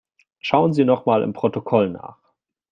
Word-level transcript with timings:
Schauen 0.39 0.73
Sie 0.73 0.83
nochmal 0.83 1.21
im 1.21 1.31
Protokoll 1.33 1.91
nach. 1.91 2.17